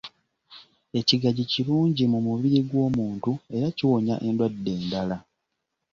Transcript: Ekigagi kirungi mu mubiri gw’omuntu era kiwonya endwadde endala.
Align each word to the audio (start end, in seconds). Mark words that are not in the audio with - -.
Ekigagi 0.99 1.43
kirungi 1.51 2.03
mu 2.11 2.19
mubiri 2.27 2.59
gw’omuntu 2.69 3.31
era 3.55 3.67
kiwonya 3.77 4.15
endwadde 4.27 4.69
endala. 4.77 5.17